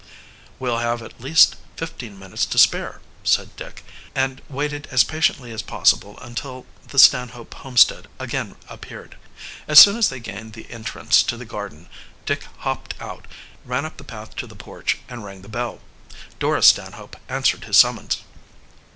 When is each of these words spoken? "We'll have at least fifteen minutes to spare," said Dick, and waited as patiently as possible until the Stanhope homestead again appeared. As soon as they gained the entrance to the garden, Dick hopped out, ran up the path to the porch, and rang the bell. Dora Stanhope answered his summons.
"We'll 0.57 0.79
have 0.79 1.03
at 1.03 1.21
least 1.21 1.57
fifteen 1.77 2.17
minutes 2.17 2.47
to 2.47 2.57
spare," 2.57 3.01
said 3.23 3.55
Dick, 3.55 3.85
and 4.15 4.41
waited 4.49 4.87
as 4.89 5.03
patiently 5.03 5.51
as 5.51 5.61
possible 5.61 6.17
until 6.23 6.65
the 6.87 6.97
Stanhope 6.97 7.53
homestead 7.53 8.07
again 8.17 8.55
appeared. 8.67 9.15
As 9.67 9.77
soon 9.77 9.95
as 9.97 10.09
they 10.09 10.19
gained 10.19 10.53
the 10.53 10.67
entrance 10.71 11.21
to 11.21 11.37
the 11.37 11.45
garden, 11.45 11.87
Dick 12.25 12.45
hopped 12.61 12.95
out, 12.99 13.27
ran 13.63 13.85
up 13.85 13.97
the 13.97 14.03
path 14.03 14.35
to 14.37 14.47
the 14.47 14.55
porch, 14.55 14.97
and 15.07 15.23
rang 15.23 15.43
the 15.43 15.47
bell. 15.49 15.81
Dora 16.39 16.63
Stanhope 16.63 17.15
answered 17.29 17.65
his 17.65 17.77
summons. 17.77 18.23